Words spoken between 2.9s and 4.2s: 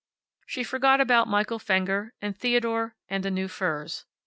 and the new furs.